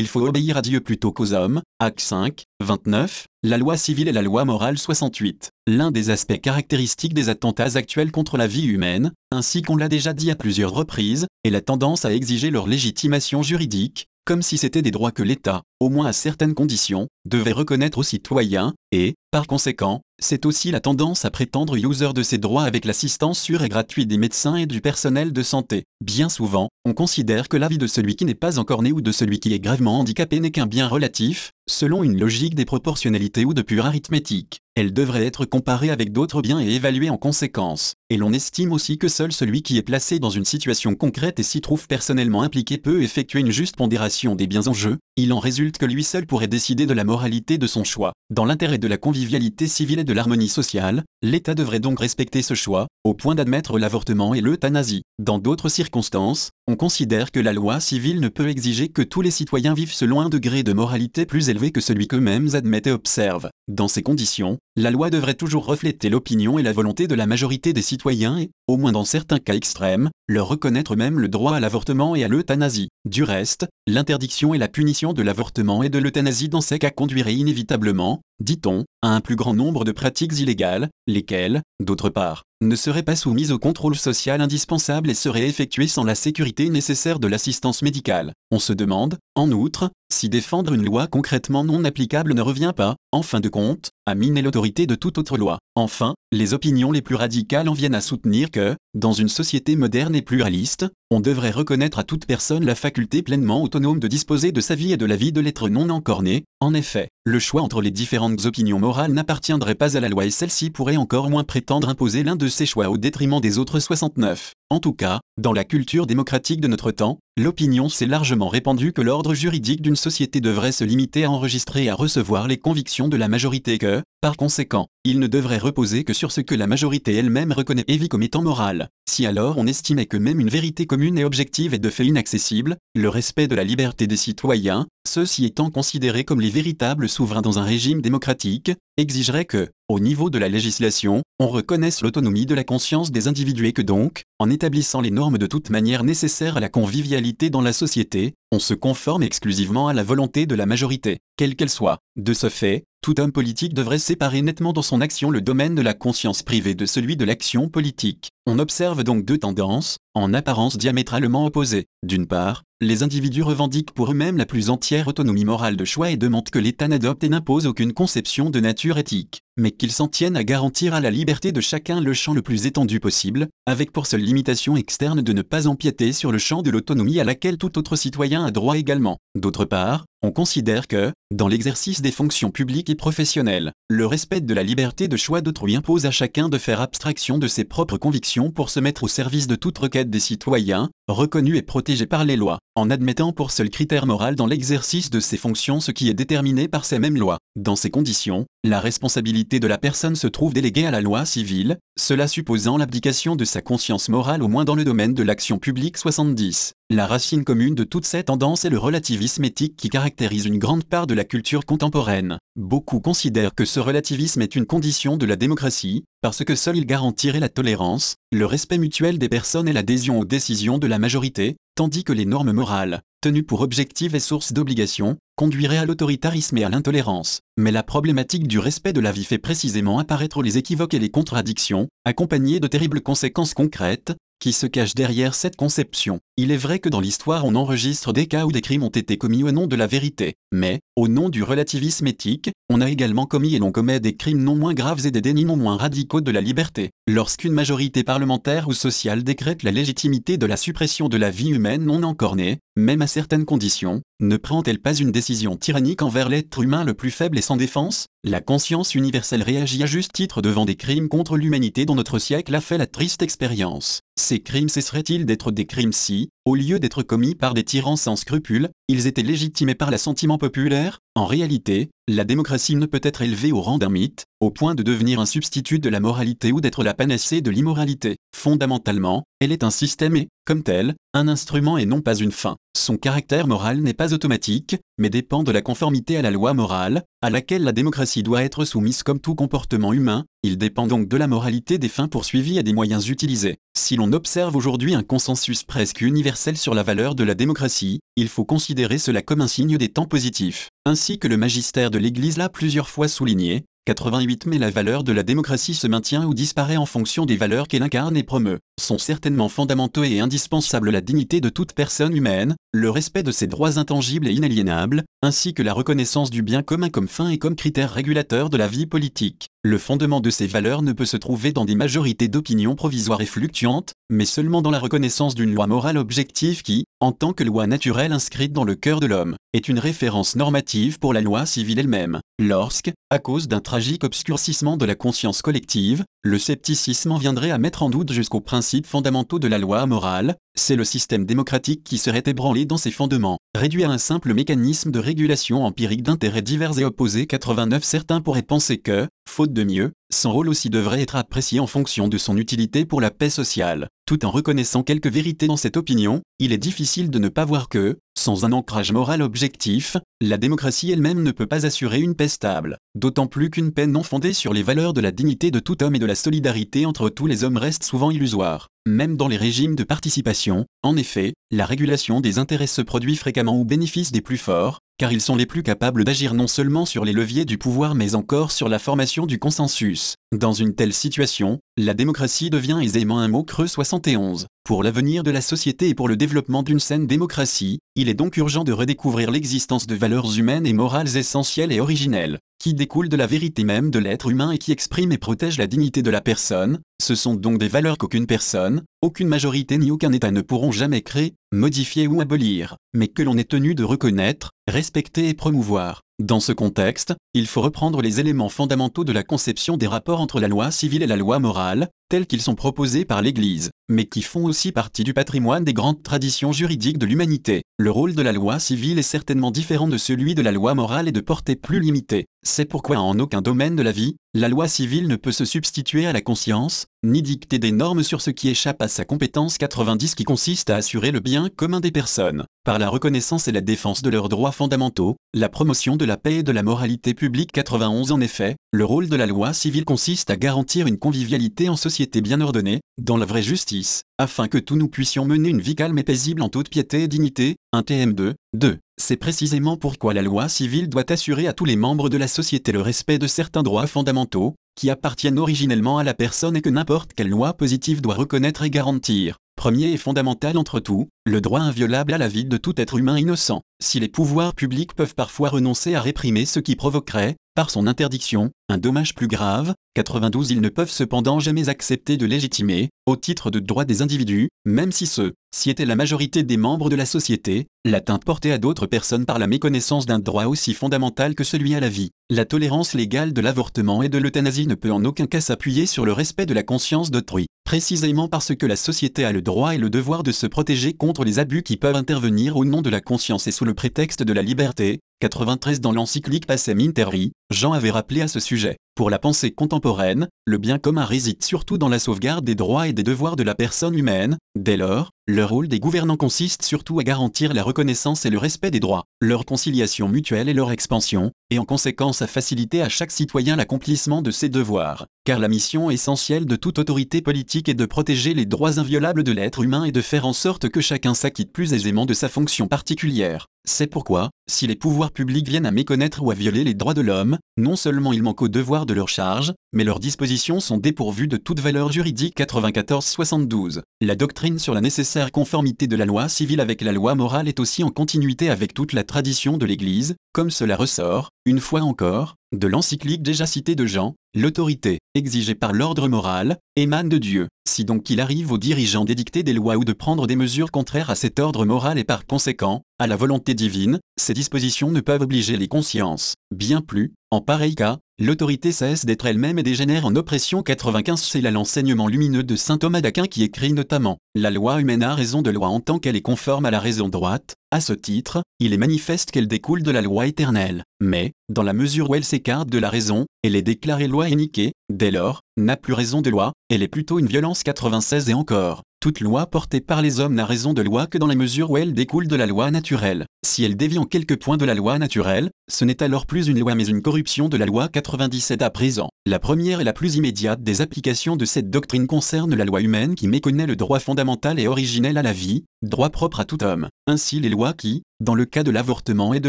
[0.00, 1.60] Il faut obéir à Dieu plutôt qu'aux hommes.
[1.78, 5.50] Acte 5, 29, la loi civile et la loi morale 68.
[5.66, 10.14] L'un des aspects caractéristiques des attentats actuels contre la vie humaine, ainsi qu'on l'a déjà
[10.14, 14.80] dit à plusieurs reprises, est la tendance à exiger leur légitimation juridique, comme si c'était
[14.80, 19.46] des droits que l'État, au moins à certaines conditions, devait reconnaître aux citoyens, et, par
[19.46, 23.68] conséquent, c'est aussi la tendance à prétendre user de ces droits avec l'assistance sûre et
[23.68, 25.84] gratuite des médecins et du personnel de santé.
[26.04, 29.00] Bien souvent, on considère que la vie de celui qui n'est pas encore né ou
[29.00, 33.44] de celui qui est gravement handicapé n'est qu'un bien relatif, selon une logique des proportionnalités
[33.44, 34.60] ou de pure arithmétique.
[34.74, 37.94] Elle devrait être comparée avec d'autres biens et évaluée en conséquence.
[38.08, 41.44] Et l'on estime aussi que seul celui qui est placé dans une situation concrète et
[41.44, 44.98] s'y trouve personnellement impliqué peut effectuer une juste pondération des biens en jeu.
[45.16, 48.12] Il en résulte que lui seul pourrait décider de la moralité de son choix.
[48.30, 52.54] Dans l'intérêt de la convivialité civile et de l'harmonie sociale, l'État devrait donc respecter ce
[52.54, 55.02] choix, au point d'admettre l'avortement et l'euthanasie.
[55.18, 59.30] Dans d'autres circonstances, on considère que la loi civile ne peut exiger que tous les
[59.30, 63.50] citoyens vivent selon un degré de moralité plus élevé que celui qu'eux-mêmes admettent et observent.
[63.68, 67.72] Dans ces conditions, la loi devrait toujours refléter l'opinion et la volonté de la majorité
[67.72, 71.60] des citoyens et, au moins dans certains cas extrêmes, leur reconnaître même le droit à
[71.60, 72.88] l'avortement et à l'euthanasie.
[73.04, 77.34] Du reste, l'interdiction et la punition de l'avortement et de l'euthanasie dans ces cas conduiraient
[77.34, 83.02] inévitablement, dit-on, à un plus grand nombre de pratiques illégales, lesquelles, d'autre part, ne seraient
[83.02, 87.82] pas soumises au contrôle social indispensable et seraient effectuées sans la sécurité nécessaire de l'assistance
[87.82, 88.32] médicale.
[88.50, 92.96] On se demande, en outre, si défendre une loi concrètement non applicable ne revient pas,
[93.10, 95.58] en fin de compte, à miner l'autorité de toute autre loi.
[95.76, 100.14] Enfin, les opinions les plus radicales en viennent à soutenir que, dans une société moderne
[100.14, 104.60] et pluraliste, on devrait reconnaître à toute personne la faculté pleinement autonome de disposer de
[104.60, 106.44] sa vie et de la vie de l'être non encore né.
[106.60, 110.30] En effet, le choix entre les différentes opinions morales n'appartiendrait pas à la loi et
[110.30, 114.52] celle-ci pourrait encore moins prétendre imposer l'un de ses choix au détriment des autres 69.
[114.72, 119.02] En tout cas, dans la culture démocratique de notre temps, l'opinion s'est largement répandue que
[119.02, 123.16] l'ordre juridique d'une société devrait se limiter à enregistrer et à recevoir les convictions de
[123.16, 127.14] la majorité que, par conséquent, il ne devrait reposer que sur ce que la majorité
[127.14, 128.90] elle-même reconnaît et vit comme étant moral.
[129.08, 132.76] Si alors on estimait que même une vérité commune et objective est de fait inaccessible,
[132.94, 137.58] le respect de la liberté des citoyens, ceux-ci étant considérés comme les véritables souverains dans
[137.58, 142.64] un régime démocratique, exigerait que, au niveau de la législation, on reconnaisse l'autonomie de la
[142.64, 146.60] conscience des individus et que donc, en établissant les normes de toute manière nécessaires à
[146.60, 151.20] la convivialité dans la société, on se conforme exclusivement à la volonté de la majorité,
[151.36, 151.98] quelle qu'elle soit.
[152.16, 155.82] De ce fait, tout homme politique devrait séparer nettement dans son action le domaine de
[155.82, 158.30] la conscience privée de celui de l'action politique.
[158.46, 161.86] On observe donc deux tendances, en apparence diamétralement opposées.
[162.02, 166.16] D'une part, les individus revendiquent pour eux-mêmes la plus entière autonomie morale de choix et
[166.16, 170.36] demandent que l'État n'adopte et n'impose aucune conception de nature éthique, mais qu'ils s'en tiennent
[170.36, 174.06] à garantir à la liberté de chacun le champ le plus étendu possible, avec pour
[174.06, 177.78] seule limitation externe de ne pas empiéter sur le champ de l'autonomie à laquelle tout
[177.78, 179.18] autre citoyen a droit également.
[179.38, 184.54] D'autre part, on considère que, dans l'exercice des fonctions publiques et professionnelles, le respect de
[184.54, 188.50] la liberté de choix d'autrui impose à chacun de faire abstraction de ses propres convictions
[188.50, 192.36] pour se mettre au service de toute requête des citoyens, reconnus et protégés par les
[192.36, 196.14] lois, en admettant pour seul critère moral dans l'exercice de ses fonctions ce qui est
[196.14, 197.38] déterminé par ces mêmes lois.
[197.56, 201.78] Dans ces conditions, la responsabilité de la personne se trouve déléguée à la loi civile,
[201.98, 205.98] cela supposant l'abdication de sa conscience morale au moins dans le domaine de l'action publique
[205.98, 206.74] 70.
[206.92, 210.82] La racine commune de toutes ces tendances est le relativisme éthique qui caractérise une grande
[210.82, 212.36] part de la culture contemporaine.
[212.56, 216.86] Beaucoup considèrent que ce relativisme est une condition de la démocratie, parce que seul il
[216.86, 221.54] garantirait la tolérance, le respect mutuel des personnes et l'adhésion aux décisions de la majorité,
[221.76, 226.64] tandis que les normes morales, tenues pour objectives et sources d'obligation, conduiraient à l'autoritarisme et
[226.64, 227.38] à l'intolérance.
[227.56, 231.10] Mais la problématique du respect de la vie fait précisément apparaître les équivoques et les
[231.10, 236.18] contradictions, accompagnées de terribles conséquences concrètes, qui se cache derrière cette conception.
[236.36, 239.18] Il est vrai que dans l'histoire on enregistre des cas où des crimes ont été
[239.18, 243.26] commis au nom de la vérité, mais, au nom du relativisme éthique, on a également
[243.26, 246.20] commis et l'on commet des crimes non moins graves et des dénis non moins radicaux
[246.20, 246.90] de la liberté.
[247.06, 251.84] Lorsqu'une majorité parlementaire ou sociale décrète la légitimité de la suppression de la vie humaine
[251.84, 256.62] non encore née, même à certaines conditions, ne prend-elle pas une décision tyrannique envers l'être
[256.62, 258.06] humain le plus faible et sans défense?
[258.22, 262.54] La conscience universelle réagit à juste titre devant des crimes contre l'humanité dont notre siècle
[262.54, 264.00] a fait la triste expérience.
[264.16, 268.16] Ces crimes cesseraient-ils d'être des crimes si, au lieu d'être commis par des tyrans sans
[268.16, 273.52] scrupules, ils étaient légitimés par l'assentiment populaire En réalité, la démocratie ne peut être élevée
[273.52, 276.82] au rang d'un mythe, au point de devenir un substitut de la moralité ou d'être
[276.82, 278.16] la panacée de l'immoralité.
[278.34, 282.56] Fondamentalement, elle est un système et, comme tel, un instrument et non pas une fin.
[282.76, 287.02] Son caractère moral n'est pas automatique, mais dépend de la conformité à la loi morale,
[287.20, 291.16] à laquelle la démocratie doit être soumise comme tout comportement humain, il dépend donc de
[291.16, 293.56] la moralité des fins poursuivies et des moyens utilisés.
[293.76, 298.28] Si l'on observe aujourd'hui un consensus presque universel sur la valeur de la démocratie, il
[298.28, 300.68] faut considérer cela comme un signe des temps positifs.
[300.86, 305.10] Ainsi que le magistère de l'Église l'a plusieurs fois souligné, 88 Mais la valeur de
[305.10, 308.60] la démocratie se maintient ou disparaît en fonction des valeurs qu'elle incarne et promeut.
[308.80, 313.48] Sont certainement fondamentaux et indispensables la dignité de toute personne humaine, le respect de ses
[313.48, 317.54] droits intangibles et inaliénables, ainsi que la reconnaissance du bien commun comme fin et comme
[317.54, 319.48] critère régulateur de la vie politique.
[319.62, 323.26] Le fondement de ces valeurs ne peut se trouver dans des majorités d'opinions provisoires et
[323.26, 327.66] fluctuantes, mais seulement dans la reconnaissance d'une loi morale objective qui, en tant que loi
[327.66, 331.78] naturelle inscrite dans le cœur de l'homme, est une référence normative pour la loi civile
[331.78, 332.20] elle-même.
[332.38, 337.82] Lorsque, à cause d'un tragique obscurcissement de la conscience collective, le scepticisme viendrait à mettre
[337.82, 342.22] en doute jusqu'aux principes fondamentaux de la loi morale, c'est le système démocratique qui serait
[342.26, 346.84] ébranlé dans ses fondements, réduit à un simple mécanisme de régulation empirique d'intérêts divers et
[346.84, 347.26] opposés.
[347.26, 351.66] 89 Certains pourraient penser que, faute de mieux, son rôle aussi devrait être apprécié en
[351.66, 353.88] fonction de son utilité pour la paix sociale.
[354.06, 357.68] Tout en reconnaissant quelques vérités dans cette opinion, il est difficile de ne pas voir
[357.68, 362.28] que, sans un ancrage moral objectif, la démocratie elle-même ne peut pas assurer une paix
[362.28, 362.76] stable.
[362.96, 365.94] D'autant plus qu'une paix non fondée sur les valeurs de la dignité de tout homme
[365.94, 368.66] et de la solidarité entre tous les hommes reste souvent illusoire.
[368.86, 373.60] Même dans les régimes de participation, en effet, la régulation des intérêts se produit fréquemment
[373.60, 377.04] au bénéfice des plus forts, car ils sont les plus capables d'agir non seulement sur
[377.04, 380.14] les leviers du pouvoir mais encore sur la formation du consensus.
[380.32, 384.46] Dans une telle situation, la démocratie devient aisément un mot creux 71.
[384.70, 388.36] Pour l'avenir de la société et pour le développement d'une saine démocratie, il est donc
[388.36, 393.16] urgent de redécouvrir l'existence de valeurs humaines et morales essentielles et originelles, qui découlent de
[393.16, 396.20] la vérité même de l'être humain et qui expriment et protègent la dignité de la
[396.20, 396.78] personne.
[397.02, 401.02] Ce sont donc des valeurs qu'aucune personne, aucune majorité ni aucun État ne pourront jamais
[401.02, 406.00] créer, modifier ou abolir, mais que l'on est tenu de reconnaître, respecter et promouvoir.
[406.20, 410.38] Dans ce contexte, il faut reprendre les éléments fondamentaux de la conception des rapports entre
[410.38, 414.20] la loi civile et la loi morale, tels qu'ils sont proposés par l'Église, mais qui
[414.20, 417.62] font aussi partie du patrimoine des grandes traditions juridiques de l'humanité.
[417.78, 421.08] Le rôle de la loi civile est certainement différent de celui de la loi morale
[421.08, 422.26] et de portée plus limitée.
[422.42, 426.06] C'est pourquoi en aucun domaine de la vie, la loi civile ne peut se substituer
[426.06, 430.14] à la conscience, ni dicter des normes sur ce qui échappe à sa compétence 90
[430.14, 434.00] qui consiste à assurer le bien commun des personnes, par la reconnaissance et la défense
[434.00, 438.10] de leurs droits fondamentaux, la promotion de la paix et de la moralité publique 91
[438.10, 442.22] En effet, le rôle de la loi civile consiste à garantir une convivialité en société
[442.22, 445.98] bien ordonnée, dans la vraie justice, afin que tous nous puissions mener une vie calme
[445.98, 448.78] et paisible en toute piété et dignité, 1 TM2, 2.
[449.00, 452.70] C'est précisément pourquoi la loi civile doit assurer à tous les membres de la société
[452.70, 457.14] le respect de certains droits fondamentaux, qui appartiennent originellement à la personne et que n'importe
[457.14, 459.38] quelle loi positive doit reconnaître et garantir.
[459.60, 463.18] Premier et fondamental entre tout, le droit inviolable à la vie de tout être humain
[463.18, 463.60] innocent.
[463.78, 468.52] Si les pouvoirs publics peuvent parfois renoncer à réprimer ce qui provoquerait, par son interdiction,
[468.70, 473.50] un dommage plus grave, 92 Ils ne peuvent cependant jamais accepter de légitimer, au titre
[473.50, 477.04] de droit des individus, même si ce, si était la majorité des membres de la
[477.04, 481.74] société, l'atteinte portée à d'autres personnes par la méconnaissance d'un droit aussi fondamental que celui
[481.74, 482.12] à la vie.
[482.30, 486.06] La tolérance légale de l'avortement et de l'euthanasie ne peut en aucun cas s'appuyer sur
[486.06, 489.78] le respect de la conscience d'autrui, précisément parce que la société a le droit et
[489.78, 493.00] le devoir de se protéger contre les abus qui peuvent intervenir au nom de la
[493.00, 494.98] conscience et sous le prétexte de la liberté.
[495.20, 498.76] 93 Dans l'encyclique Pacem Interi, Jean avait rappelé à ce sujet.
[499.00, 502.92] Pour la pensée contemporaine, le bien commun réside surtout dans la sauvegarde des droits et
[502.92, 504.36] des devoirs de la personne humaine.
[504.58, 508.70] Dès lors, le rôle des gouvernants consiste surtout à garantir la reconnaissance et le respect
[508.70, 513.10] des droits, leur conciliation mutuelle et leur expansion, et en conséquence à faciliter à chaque
[513.10, 515.06] citoyen l'accomplissement de ses devoirs.
[515.24, 519.32] Car la mission essentielle de toute autorité politique est de protéger les droits inviolables de
[519.32, 522.68] l'être humain et de faire en sorte que chacun s'acquitte plus aisément de sa fonction
[522.68, 523.46] particulière.
[523.68, 527.02] C'est pourquoi, si les pouvoirs publics viennent à méconnaître ou à violer les droits de
[527.02, 531.28] l'homme, non seulement ils manquent au devoir de leur charge, mais leurs dispositions sont dépourvues
[531.28, 533.82] de toute valeur juridique 94-72.
[534.00, 537.60] La doctrine sur la nécessaire conformité de la loi civile avec la loi morale est
[537.60, 542.36] aussi en continuité avec toute la tradition de l'Église, comme cela ressort, une fois encore,
[542.52, 547.48] de l'encyclique déjà citée de Jean, l'autorité, exigée par l'ordre moral, émane de Dieu.
[547.68, 551.10] Si donc il arrive aux dirigeants d'édicter des lois ou de prendre des mesures contraires
[551.10, 555.22] à cet ordre moral et par conséquent, à la volonté divine, ces dispositions ne peuvent
[555.22, 556.34] obliger les consciences.
[556.54, 561.40] Bien plus, en pareil cas, l'autorité cesse d'être elle-même et dégénère en oppression 95 C'est
[561.40, 565.42] là l'enseignement lumineux de saint Thomas d'Aquin qui écrit notamment La loi humaine a raison
[565.42, 568.72] de loi en tant qu'elle est conforme à la raison droite, à ce titre, il
[568.72, 572.68] est manifeste qu'elle découle de la loi éternelle, mais, dans la mesure où elle s'écarte
[572.68, 576.52] de la raison, elle est déclarée loi éniquée, dès lors, n'a plus raison de loi,
[576.68, 578.82] elle est plutôt une violence 96 et encore.
[579.00, 581.78] toute loi portée par les hommes n'a raison de loi que dans la mesure où
[581.78, 583.24] elle découle de la loi naturelle.
[583.46, 586.60] Si elle dévie en quelques points de la loi naturelle, ce n'est alors plus une
[586.60, 589.08] loi mais une corruption de la loi 97 à présent.
[589.24, 593.14] La première et la plus immédiate des applications de cette doctrine concerne la loi humaine
[593.14, 596.88] qui méconnaît le droit fondamental et originel à la vie, droit propre à tout homme.
[597.06, 599.48] Ainsi les lois qui, dans le cas de l'avortement et de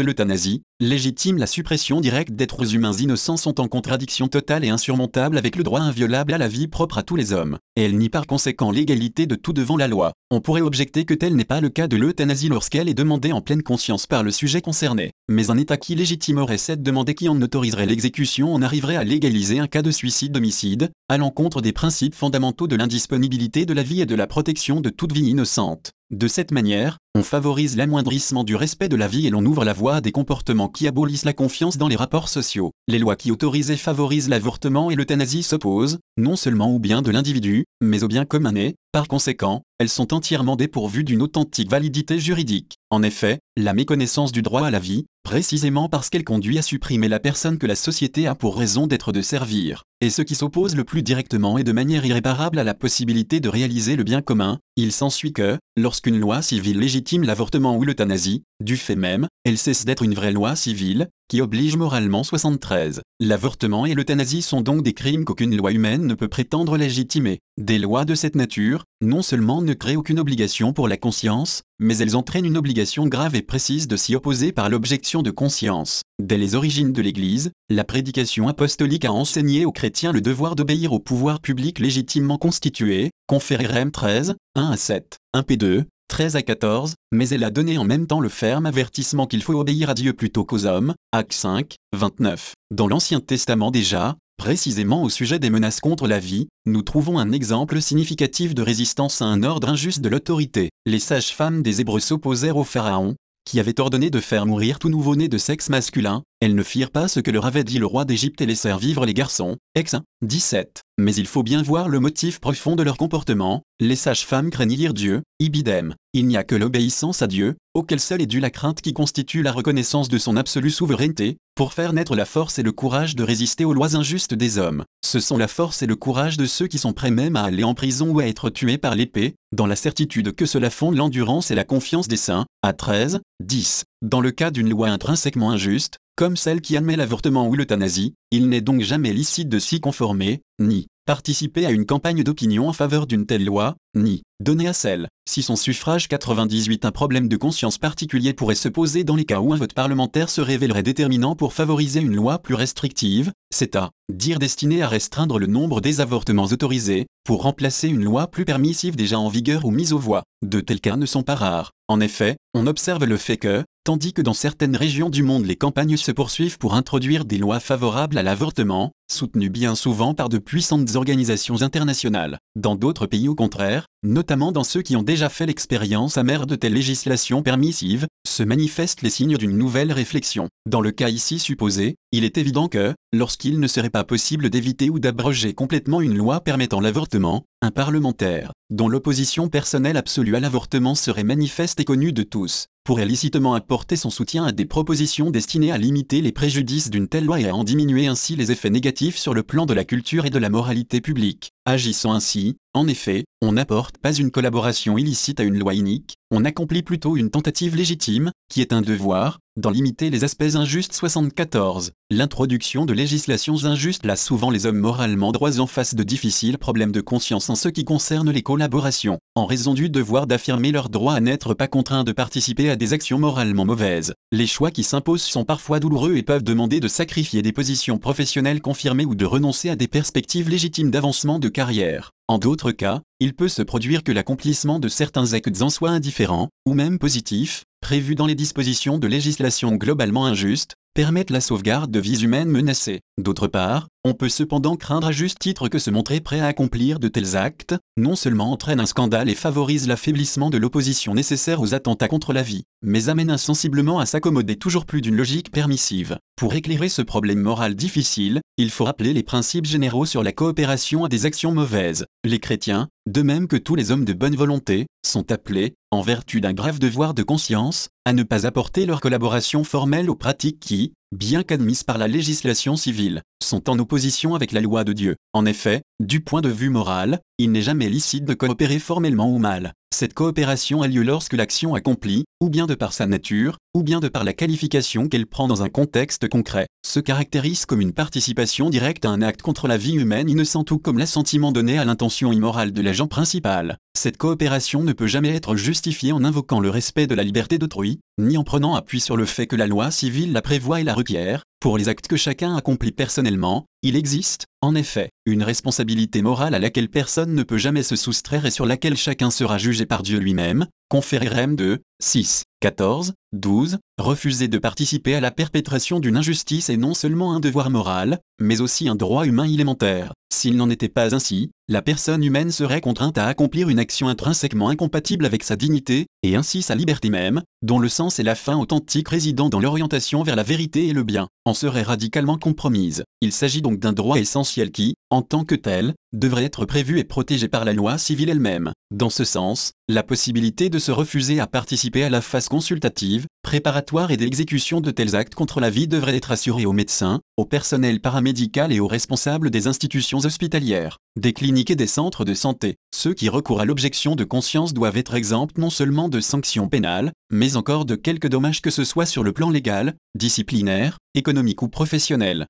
[0.00, 5.56] l'euthanasie, légitiment la suppression directe d'êtres humains innocents sont en contradiction totale et insurmontable avec
[5.56, 8.26] le droit inviolable à la vie propre à tous les hommes, et elles nient par
[8.26, 10.12] conséquent l'égalité de tout devant la loi.
[10.30, 13.42] On pourrait objecter que tel n'est pas le cas de l'euthanasie lorsqu'elle est demandée en
[13.42, 17.28] pleine conscience par le sujet concerné, mais un État qui légitimerait cette demande et qui
[17.28, 22.14] en autoriserait l'exécution en arriverait à légaliser un cas de suicide-homicide, à l'encontre des principes
[22.14, 25.92] fondamentaux de l'indisponibilité de la vie et de la protection de toute vie innocente.
[26.10, 29.72] De cette manière, on favorise l'amoindrissement du respect de la vie et l'on ouvre la
[29.72, 32.72] voie à des comportements qui abolissent la confiance dans les rapports sociaux.
[32.88, 37.10] Les lois qui autorisent et favorisent l'avortement et l'euthanasie s'opposent, non seulement au bien de
[37.10, 38.52] l'individu, mais au bien commun
[38.92, 42.76] par conséquent, elles sont entièrement dépourvues d'une authentique validité juridique.
[42.90, 47.08] En effet, la méconnaissance du droit à la vie, précisément parce qu'elle conduit à supprimer
[47.08, 50.76] la personne que la société a pour raison d'être de servir, et ce qui s'oppose
[50.76, 54.58] le plus directement et de manière irréparable à la possibilité de réaliser le bien commun,
[54.76, 59.84] il s'ensuit que, lorsqu'une loi civile légitime l'avortement ou l'euthanasie, du fait même, elle cesse
[59.86, 63.00] d'être une vraie loi civile, qui oblige moralement 73.
[63.20, 67.38] L'avortement et l'euthanasie sont donc des crimes qu'aucune loi humaine ne peut prétendre légitimer.
[67.58, 71.96] Des lois de cette nature, non seulement ne créent aucune obligation pour la conscience, mais
[71.98, 76.02] elles entraînent une obligation grave et précise de s'y opposer par l'objection de conscience.
[76.18, 80.92] Dès les origines de l'Église, la prédication apostolique a enseigné aux chrétiens le devoir d'obéir
[80.92, 86.42] au pouvoir public légitimement constitué, conféré Rem 13, 1 à 7, 1 P2, 13 à
[86.42, 89.94] 14, mais elle a donné en même temps le ferme avertissement qu'il faut obéir à
[89.94, 92.52] Dieu plutôt qu'aux hommes, Acte 5, 29.
[92.70, 97.32] Dans l'Ancien Testament déjà, précisément au sujet des menaces contre la vie, nous trouvons un
[97.32, 100.68] exemple significatif de résistance à un ordre injuste de l'autorité.
[100.84, 103.14] Les sages-femmes des Hébreux s'opposèrent au Pharaon,
[103.46, 107.06] qui avait ordonné de faire mourir tout nouveau-né de sexe masculin, elles ne firent pas
[107.06, 109.58] ce que leur avait dit le roi d'Égypte et laissèrent vivre les garçons.
[109.76, 110.82] Ex 17.
[110.98, 115.22] Mais il faut bien voir le motif profond de leur comportement, les sages-femmes craignirent Dieu,
[115.38, 115.94] ibidem.
[116.14, 119.44] Il n'y a que l'obéissance à Dieu, auquel seul est due la crainte qui constitue
[119.44, 123.22] la reconnaissance de son absolue souveraineté, pour faire naître la force et le courage de
[123.22, 124.82] résister aux lois injustes des hommes.
[125.04, 127.62] Ce sont la force et le courage de ceux qui sont prêts même à aller
[127.62, 131.52] en prison ou à être tués par l'épée, dans la certitude que cela fonde l'endurance
[131.52, 132.46] et la confiance des saints.
[132.62, 133.84] À 13, 10.
[134.02, 138.48] Dans le cas d'une loi intrinsèquement injuste, comme celle qui admet l'avortement ou l'euthanasie, il
[138.48, 143.06] n'est donc jamais licite de s'y conformer, ni participer à une campagne d'opinion en faveur
[143.06, 147.78] d'une telle loi, ni donner à celle, si son suffrage 98 un problème de conscience
[147.78, 151.52] particulier pourrait se poser dans les cas où un vote parlementaire se révélerait déterminant pour
[151.52, 156.46] favoriser une loi plus restrictive, c'est à dire destiné à restreindre le nombre des avortements
[156.46, 160.24] autorisés, pour remplacer une loi plus permissive déjà en vigueur ou mise aux voix.
[160.44, 161.70] De tels cas ne sont pas rares.
[161.86, 165.56] En effet, on observe le fait que, tandis que dans certaines régions du monde les
[165.56, 170.38] campagnes se poursuivent pour introduire des lois favorables à l'avortement, soutenues bien souvent par de
[170.38, 175.46] puissantes organisations internationales, dans d'autres pays au contraire, notamment dans ceux qui ont déjà fait
[175.46, 180.48] l'expérience amère de telles législations permissives, se manifestent les signes d'une nouvelle réflexion.
[180.68, 184.90] Dans le cas ici supposé, il est évident que, lorsqu'il ne serait pas possible d'éviter
[184.90, 190.94] ou d'abroger complètement une loi permettant l'avortement, un parlementaire, dont l'opposition personnelle absolue à l'avortement
[190.94, 195.72] serait manifeste et connue de tous, pourrait licitement apporter son soutien à des propositions destinées
[195.72, 199.16] à limiter les préjudices d'une telle loi et à en diminuer ainsi les effets négatifs
[199.16, 201.52] sur le plan de la culture et de la moralité publique.
[201.64, 206.44] Agissant ainsi, en effet, on n'apporte pas une collaboration illicite à une loi inique, on
[206.44, 211.92] accomplit plutôt une tentative légitime, qui est un devoir, d'en limiter les aspects injustes 74.
[212.10, 216.92] L'introduction de législations injustes laisse souvent les hommes moralement droits en face de difficiles problèmes
[216.92, 221.14] de conscience en ce qui concerne les collaborations, en raison du devoir d'affirmer leur droit
[221.14, 224.14] à n'être pas contraints de participer à des actions moralement mauvaises.
[224.30, 228.62] Les choix qui s'imposent sont parfois douloureux et peuvent demander de sacrifier des positions professionnelles
[228.62, 232.10] confirmées ou de renoncer à des perspectives légitimes d'avancement de carrière.
[232.28, 236.48] En d'autres cas, il peut se produire que l'accomplissement de certains actes en soit indifférent,
[236.66, 242.00] ou même positif, prévu dans les dispositions de législation globalement injuste, permettent la sauvegarde de
[242.00, 243.00] vies humaines menacées.
[243.18, 246.98] D'autre part, on peut cependant craindre à juste titre que se montrer prêt à accomplir
[246.98, 251.74] de tels actes, non seulement entraîne un scandale et favorise l'affaiblissement de l'opposition nécessaire aux
[251.74, 256.18] attentats contre la vie, mais amène insensiblement à s'accommoder toujours plus d'une logique permissive.
[256.36, 261.04] Pour éclairer ce problème moral difficile, il faut rappeler les principes généraux sur la coopération
[261.04, 262.04] à des actions mauvaises.
[262.24, 266.40] Les chrétiens, de même que tous les hommes de bonne volonté, sont appelés, en vertu
[266.40, 270.92] d'un grave devoir de conscience, à ne pas apporter leur collaboration formelle aux pratiques qui,
[271.12, 275.16] bien qu'admises par la législation civile, sont en opposition avec la loi de Dieu.
[275.32, 279.38] En effet, du point de vue moral, il n'est jamais licite de coopérer formellement ou
[279.38, 279.72] mal.
[279.94, 284.00] Cette coopération a lieu lorsque l'action accomplie, ou bien de par sa nature, ou bien
[284.00, 288.70] de par la qualification qu'elle prend dans un contexte concret, se caractérise comme une participation
[288.70, 292.32] directe à un acte contre la vie humaine innocente ou comme l'assentiment donné à l'intention
[292.32, 293.76] immorale de l'agent principal.
[293.94, 298.00] Cette coopération ne peut jamais être justifiée en invoquant le respect de la liberté d'autrui,
[298.18, 300.94] ni en prenant appui sur le fait que la loi civile la prévoit et la
[300.94, 306.54] requiert, pour les actes que chacun accomplit personnellement, il existe, en effet, une responsabilité morale
[306.54, 310.02] à laquelle personne ne peut jamais se soustraire et sur laquelle chacun sera jugé par
[310.02, 316.18] Dieu lui-même, conféré Rem 2, 6, 14, 12, refuser de participer à la perpétration d'une
[316.18, 320.12] injustice est non seulement un devoir moral, mais aussi un droit humain élémentaire.
[320.30, 324.68] S'il n'en était pas ainsi, la personne humaine serait contrainte à accomplir une action intrinsèquement
[324.68, 328.58] incompatible avec sa dignité, et ainsi sa liberté même, dont le sens et la fin
[328.58, 333.04] authentique résidant dans l'orientation vers la vérité et le bien, en serait radicalement compromise.
[333.22, 337.04] Il s'agit donc d'un droit essentiel qui, en tant que tel, devrait être prévu et
[337.04, 338.72] protégé par la loi civile elle-même.
[338.92, 344.10] Dans ce sens, la possibilité de se refuser à participer à la phase consultative, préparatoire
[344.10, 348.00] et d'exécution de tels actes contre la vie devrait être assurée aux médecins, au personnel
[348.00, 352.76] paramédical et aux responsables des institutions hospitalières, des cliniques et des centres de santé.
[352.94, 357.12] Ceux qui recourent à l'objection de conscience doivent être exempts non seulement de sanctions pénales,
[357.30, 361.68] mais encore de quelques dommages que ce soit sur le plan légal, disciplinaire, économique ou
[361.68, 362.46] professionnel.